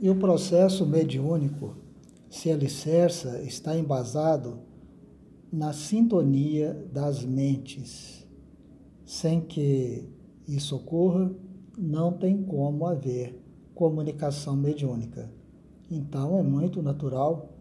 E 0.00 0.08
o 0.08 0.16
processo 0.16 0.86
mediúnico 0.86 1.76
se 2.30 2.50
alicerça, 2.50 3.42
está 3.42 3.76
embasado 3.76 4.60
na 5.52 5.72
sintonia 5.74 6.72
das 6.92 7.22
mentes. 7.22 8.26
Sem 9.04 9.40
que 9.42 10.08
isso 10.48 10.76
ocorra, 10.76 11.30
não 11.76 12.12
tem 12.12 12.42
como 12.42 12.86
haver 12.86 13.38
comunicação 13.74 14.56
mediúnica. 14.56 15.30
Então 15.90 16.38
é 16.38 16.42
muito 16.42 16.80
natural 16.80 17.52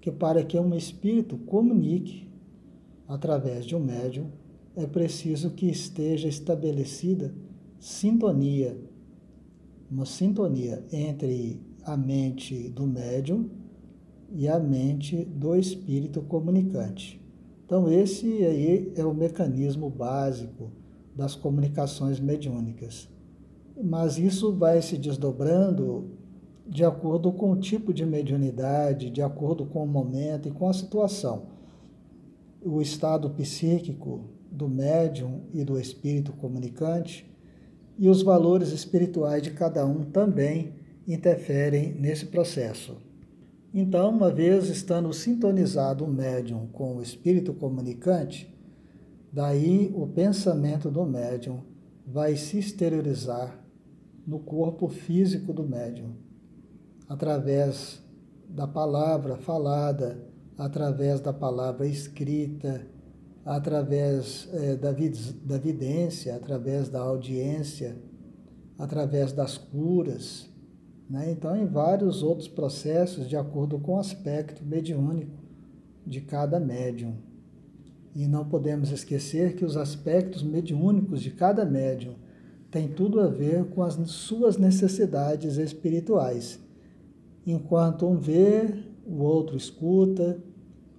que 0.00 0.12
para 0.12 0.44
que 0.44 0.58
um 0.58 0.74
espírito 0.74 1.38
comunique 1.38 2.28
através 3.08 3.64
de 3.64 3.74
um 3.74 3.80
médium, 3.80 4.26
é 4.74 4.86
preciso 4.86 5.50
que 5.50 5.66
esteja 5.66 6.28
estabelecida 6.28 7.34
sintonia, 7.78 8.76
uma 9.90 10.04
sintonia 10.04 10.84
entre 10.92 11.60
a 11.86 11.96
mente 11.96 12.68
do 12.68 12.84
médium 12.84 13.48
e 14.32 14.48
a 14.48 14.58
mente 14.58 15.24
do 15.24 15.54
espírito 15.54 16.20
comunicante. 16.20 17.24
Então, 17.64 17.90
esse 17.90 18.26
aí 18.44 18.92
é 18.96 19.04
o 19.04 19.14
mecanismo 19.14 19.88
básico 19.88 20.70
das 21.14 21.36
comunicações 21.36 22.18
mediúnicas. 22.18 23.08
Mas 23.82 24.18
isso 24.18 24.52
vai 24.52 24.82
se 24.82 24.98
desdobrando 24.98 26.10
de 26.66 26.84
acordo 26.84 27.30
com 27.32 27.52
o 27.52 27.56
tipo 27.56 27.94
de 27.94 28.04
mediunidade, 28.04 29.08
de 29.08 29.22
acordo 29.22 29.64
com 29.64 29.84
o 29.84 29.86
momento 29.86 30.48
e 30.48 30.52
com 30.52 30.68
a 30.68 30.72
situação. 30.72 31.46
O 32.60 32.82
estado 32.82 33.30
psíquico 33.30 34.24
do 34.50 34.68
médium 34.68 35.42
e 35.52 35.64
do 35.64 35.78
espírito 35.78 36.32
comunicante 36.32 37.30
e 37.96 38.08
os 38.08 38.22
valores 38.22 38.72
espirituais 38.72 39.42
de 39.42 39.52
cada 39.52 39.86
um 39.86 40.02
também 40.04 40.72
interferem 41.06 41.94
nesse 41.94 42.26
processo. 42.26 42.96
Então, 43.72 44.10
uma 44.10 44.30
vez 44.30 44.68
estando 44.68 45.12
sintonizado 45.12 46.04
o 46.04 46.08
médium 46.08 46.66
com 46.72 46.96
o 46.96 47.02
espírito 47.02 47.52
comunicante, 47.52 48.52
daí 49.32 49.92
o 49.94 50.06
pensamento 50.06 50.90
do 50.90 51.04
médium 51.04 51.60
vai 52.06 52.36
se 52.36 52.58
exteriorizar 52.58 53.62
no 54.26 54.38
corpo 54.38 54.88
físico 54.88 55.52
do 55.52 55.62
médium, 55.62 56.12
através 57.08 58.02
da 58.48 58.66
palavra 58.66 59.36
falada, 59.36 60.24
através 60.56 61.20
da 61.20 61.32
palavra 61.32 61.86
escrita, 61.86 62.86
através 63.44 64.48
é, 64.52 64.74
da, 64.74 64.90
da 64.92 65.58
vidência, 65.58 66.34
através 66.34 66.88
da 66.88 67.00
audiência, 67.00 67.96
através 68.78 69.32
das 69.32 69.56
curas, 69.56 70.48
né? 71.08 71.30
Então, 71.30 71.56
em 71.56 71.66
vários 71.66 72.22
outros 72.22 72.48
processos, 72.48 73.28
de 73.28 73.36
acordo 73.36 73.78
com 73.78 73.94
o 73.94 73.98
aspecto 73.98 74.64
mediúnico 74.64 75.38
de 76.04 76.20
cada 76.20 76.58
médium. 76.58 77.14
E 78.14 78.26
não 78.26 78.44
podemos 78.44 78.90
esquecer 78.90 79.54
que 79.54 79.64
os 79.64 79.76
aspectos 79.76 80.42
mediúnicos 80.42 81.20
de 81.20 81.30
cada 81.30 81.64
médium 81.64 82.14
têm 82.70 82.88
tudo 82.88 83.20
a 83.20 83.28
ver 83.28 83.64
com 83.66 83.82
as 83.82 83.94
suas 84.10 84.56
necessidades 84.56 85.58
espirituais. 85.58 86.58
Enquanto 87.46 88.06
um 88.06 88.16
vê, 88.16 88.82
o 89.06 89.22
outro 89.22 89.56
escuta, 89.56 90.38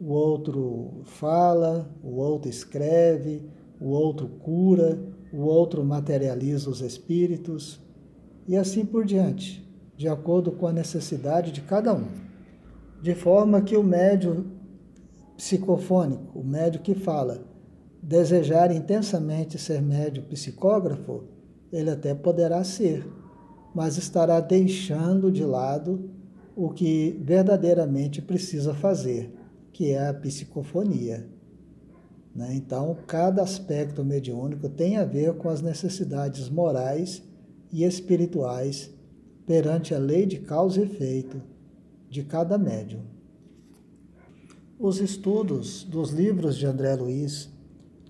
o 0.00 0.08
outro 0.08 1.02
fala, 1.04 1.88
o 2.02 2.16
outro 2.16 2.50
escreve, 2.50 3.42
o 3.80 3.90
outro 3.90 4.26
cura, 4.26 4.98
o 5.32 5.42
outro 5.42 5.84
materializa 5.84 6.68
os 6.68 6.80
espíritos 6.80 7.80
e 8.48 8.56
assim 8.56 8.84
por 8.84 9.04
diante 9.04 9.62
de 10.02 10.08
acordo 10.08 10.50
com 10.50 10.66
a 10.66 10.72
necessidade 10.72 11.52
de 11.52 11.60
cada 11.60 11.94
um. 11.94 12.08
De 13.00 13.14
forma 13.14 13.62
que 13.62 13.76
o 13.76 13.84
médio 13.84 14.50
psicofônico, 15.36 16.40
o 16.40 16.44
médio 16.44 16.80
que 16.80 16.92
fala, 16.92 17.44
desejar 18.02 18.74
intensamente 18.74 19.60
ser 19.60 19.80
médio 19.80 20.24
psicógrafo, 20.24 21.22
ele 21.72 21.88
até 21.88 22.16
poderá 22.16 22.64
ser, 22.64 23.06
mas 23.72 23.96
estará 23.96 24.40
deixando 24.40 25.30
de 25.30 25.44
lado 25.44 26.10
o 26.56 26.68
que 26.70 27.16
verdadeiramente 27.22 28.20
precisa 28.20 28.74
fazer, 28.74 29.32
que 29.72 29.92
é 29.92 30.08
a 30.08 30.14
psicofonia. 30.14 31.28
Né? 32.34 32.56
Então, 32.56 32.98
cada 33.06 33.40
aspecto 33.40 34.04
mediúnico 34.04 34.68
tem 34.68 34.96
a 34.96 35.04
ver 35.04 35.34
com 35.34 35.48
as 35.48 35.62
necessidades 35.62 36.48
morais 36.48 37.22
e 37.70 37.84
espirituais 37.84 38.90
perante 39.46 39.94
a 39.94 39.98
lei 39.98 40.26
de 40.26 40.38
causa 40.38 40.80
e 40.80 40.84
efeito 40.84 41.42
de 42.08 42.22
cada 42.22 42.58
médium. 42.58 43.00
Os 44.78 45.00
estudos 45.00 45.84
dos 45.84 46.10
livros 46.10 46.56
de 46.56 46.66
André 46.66 46.94
Luiz 46.96 47.48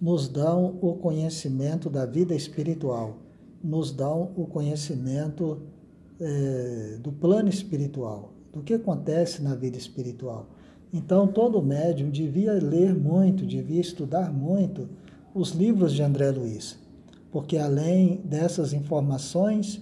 nos 0.00 0.28
dão 0.28 0.78
o 0.80 0.94
conhecimento 0.94 1.88
da 1.88 2.04
vida 2.04 2.34
espiritual, 2.34 3.18
nos 3.62 3.92
dão 3.92 4.32
o 4.36 4.46
conhecimento 4.46 5.62
é, 6.20 6.98
do 7.00 7.12
plano 7.12 7.48
espiritual, 7.48 8.32
do 8.52 8.62
que 8.62 8.74
acontece 8.74 9.42
na 9.42 9.54
vida 9.54 9.78
espiritual. 9.78 10.48
Então, 10.92 11.26
todo 11.26 11.62
médium 11.62 12.10
devia 12.10 12.52
ler 12.52 12.94
muito, 12.94 13.46
devia 13.46 13.80
estudar 13.80 14.32
muito 14.32 14.88
os 15.34 15.52
livros 15.52 15.92
de 15.92 16.02
André 16.02 16.30
Luiz, 16.30 16.78
porque 17.30 17.56
além 17.56 18.20
dessas 18.24 18.72
informações, 18.72 19.80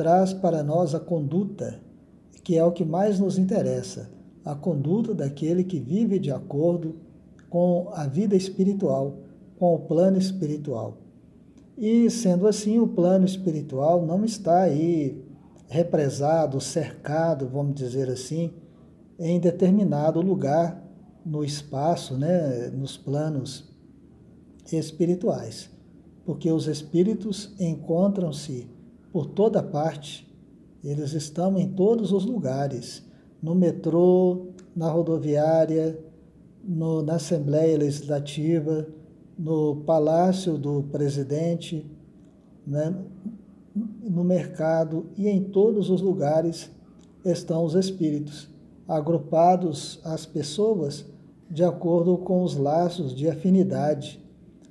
traz 0.00 0.32
para 0.32 0.62
nós 0.62 0.94
a 0.94 0.98
conduta, 0.98 1.78
que 2.42 2.56
é 2.56 2.64
o 2.64 2.72
que 2.72 2.86
mais 2.86 3.20
nos 3.20 3.36
interessa, 3.36 4.10
a 4.42 4.54
conduta 4.54 5.14
daquele 5.14 5.62
que 5.62 5.78
vive 5.78 6.18
de 6.18 6.30
acordo 6.30 6.96
com 7.50 7.90
a 7.92 8.06
vida 8.06 8.34
espiritual, 8.34 9.18
com 9.58 9.74
o 9.74 9.80
plano 9.80 10.16
espiritual. 10.16 10.96
E 11.76 12.08
sendo 12.08 12.48
assim, 12.48 12.78
o 12.78 12.88
plano 12.88 13.26
espiritual 13.26 14.06
não 14.06 14.24
está 14.24 14.62
aí 14.62 15.22
represado, 15.68 16.58
cercado, 16.62 17.46
vamos 17.46 17.74
dizer 17.74 18.08
assim, 18.08 18.54
em 19.18 19.38
determinado 19.38 20.22
lugar 20.22 20.82
no 21.26 21.44
espaço, 21.44 22.16
né, 22.16 22.70
nos 22.70 22.96
planos 22.96 23.68
espirituais, 24.72 25.68
porque 26.24 26.50
os 26.50 26.66
espíritos 26.68 27.54
encontram-se 27.60 28.79
por 29.12 29.26
toda 29.26 29.62
parte. 29.62 30.28
Eles 30.82 31.12
estão 31.12 31.58
em 31.58 31.68
todos 31.68 32.12
os 32.12 32.24
lugares, 32.24 33.02
no 33.42 33.54
metrô, 33.54 34.46
na 34.74 34.90
rodoviária, 34.90 35.98
no, 36.64 37.02
na 37.02 37.14
Assembleia 37.14 37.76
Legislativa, 37.76 38.86
no 39.38 39.76
Palácio 39.76 40.56
do 40.56 40.82
Presidente, 40.84 41.90
né? 42.66 42.94
no 43.74 44.24
mercado 44.24 45.06
e 45.16 45.28
em 45.28 45.42
todos 45.42 45.90
os 45.90 46.00
lugares 46.00 46.70
estão 47.24 47.64
os 47.64 47.74
espíritos, 47.74 48.48
agrupados 48.88 50.00
as 50.04 50.26
pessoas 50.26 51.06
de 51.50 51.64
acordo 51.64 52.16
com 52.18 52.42
os 52.42 52.56
laços 52.56 53.14
de 53.14 53.28
afinidade, 53.28 54.20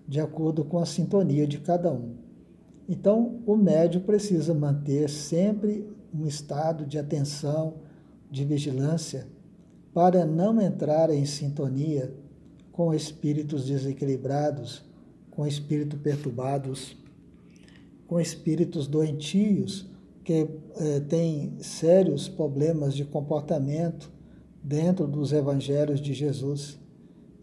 de 0.07 0.19
acordo 0.19 0.63
com 0.63 0.79
a 0.79 0.85
sintonia 0.85 1.45
de 1.45 1.59
cada 1.59 1.91
um. 1.91 2.28
Então, 2.91 3.39
o 3.45 3.55
médium 3.55 4.01
precisa 4.01 4.51
manter 4.51 5.07
sempre 5.11 5.87
um 6.11 6.25
estado 6.25 6.87
de 6.87 6.97
atenção, 6.97 7.75
de 8.31 8.43
vigilância, 8.43 9.27
para 9.93 10.25
não 10.25 10.59
entrar 10.59 11.11
em 11.11 11.23
sintonia 11.23 12.11
com 12.71 12.91
espíritos 12.91 13.65
desequilibrados, 13.67 14.83
com 15.29 15.45
espíritos 15.45 15.99
perturbados, 16.01 16.97
com 18.07 18.19
espíritos 18.19 18.87
doentios 18.87 19.87
que 20.23 20.49
eh, 20.77 20.99
têm 21.01 21.57
sérios 21.59 22.27
problemas 22.27 22.95
de 22.95 23.05
comportamento 23.05 24.11
dentro 24.63 25.05
dos 25.05 25.31
evangelhos 25.31 26.01
de 26.01 26.11
Jesus. 26.15 26.79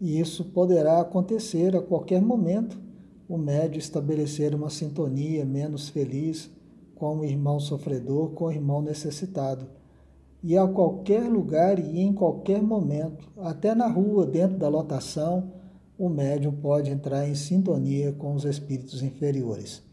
E 0.01 0.19
isso 0.19 0.43
poderá 0.43 0.99
acontecer 0.99 1.73
a 1.73 1.81
qualquer 1.81 2.21
momento 2.21 2.86
o 3.27 3.37
médio 3.37 3.77
estabelecer 3.77 4.55
uma 4.55 4.69
sintonia 4.69 5.43
menos 5.43 5.89
feliz 5.89 6.49
com 6.95 7.19
o 7.19 7.25
irmão 7.25 7.59
sofredor, 7.59 8.29
com 8.31 8.45
o 8.45 8.51
irmão 8.51 8.81
necessitado. 8.81 9.67
E 10.41 10.57
a 10.57 10.67
qualquer 10.67 11.23
lugar 11.23 11.77
e 11.77 11.99
em 11.99 12.13
qualquer 12.13 12.61
momento, 12.61 13.29
até 13.37 13.75
na 13.75 13.87
rua, 13.87 14.25
dentro 14.25 14.57
da 14.57 14.69
lotação, 14.69 15.51
o 15.97 16.09
médium 16.09 16.53
pode 16.53 16.91
entrar 16.91 17.27
em 17.27 17.35
sintonia 17.35 18.13
com 18.13 18.33
os 18.33 18.45
espíritos 18.45 19.01
inferiores. 19.01 19.83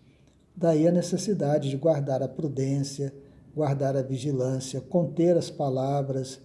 Daí 0.55 0.87
a 0.87 0.93
necessidade 0.93 1.69
de 1.71 1.77
guardar 1.77 2.23
a 2.23 2.29
prudência, 2.29 3.13
guardar 3.55 3.97
a 3.97 4.03
vigilância, 4.03 4.81
conter 4.81 5.37
as 5.37 5.51
palavras, 5.51 6.41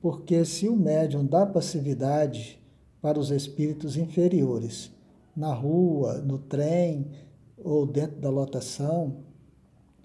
porque 0.00 0.44
se 0.44 0.68
o 0.68 0.76
médium 0.76 1.24
dá 1.24 1.46
passividade 1.46 2.60
para 3.00 3.18
os 3.18 3.30
espíritos 3.30 3.96
inferiores, 3.96 4.90
na 5.36 5.52
rua, 5.52 6.14
no 6.14 6.38
trem 6.38 7.10
ou 7.58 7.86
dentro 7.86 8.20
da 8.20 8.30
lotação, 8.30 9.18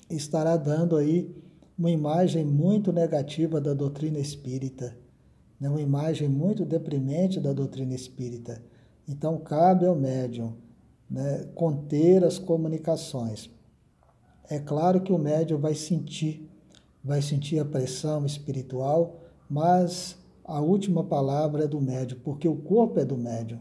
estará 0.09 0.57
dando 0.57 0.97
aí 0.97 1.33
uma 1.77 1.89
imagem 1.89 2.45
muito 2.45 2.91
negativa 2.91 3.61
da 3.61 3.73
doutrina 3.73 4.19
espírita, 4.19 4.95
né? 5.59 5.69
uma 5.69 5.81
imagem 5.81 6.27
muito 6.27 6.65
deprimente 6.65 7.39
da 7.39 7.53
doutrina 7.53 7.93
espírita. 7.93 8.61
Então, 9.07 9.37
cabe 9.37 9.85
ao 9.85 9.95
médium 9.95 10.53
né, 11.09 11.49
conter 11.55 12.23
as 12.23 12.37
comunicações. 12.37 13.49
É 14.49 14.59
claro 14.59 15.01
que 15.01 15.11
o 15.11 15.17
médium 15.17 15.59
vai 15.59 15.73
sentir, 15.73 16.49
vai 17.03 17.21
sentir 17.21 17.59
a 17.59 17.65
pressão 17.65 18.25
espiritual, 18.25 19.21
mas 19.49 20.17
a 20.43 20.59
última 20.59 21.03
palavra 21.03 21.63
é 21.63 21.67
do 21.67 21.81
médium, 21.81 22.19
porque 22.23 22.47
o 22.47 22.55
corpo 22.55 22.99
é 22.99 23.05
do 23.05 23.17
médium. 23.17 23.59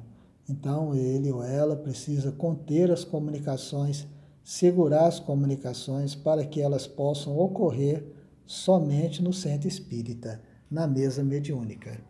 Então, 0.51 0.93
ele 0.93 1.31
ou 1.31 1.45
ela 1.45 1.77
precisa 1.77 2.33
conter 2.33 2.91
as 2.91 3.05
comunicações, 3.05 4.09
segurar 4.43 5.07
as 5.07 5.21
comunicações 5.21 6.17
para 6.17 6.45
que 6.45 6.61
elas 6.61 6.89
possam 6.89 7.39
ocorrer 7.39 8.05
somente 8.45 9.23
no 9.23 9.33
centro 9.33 9.69
espírita, 9.69 10.43
na 10.69 10.89
mesa 10.89 11.23
mediúnica. 11.23 12.01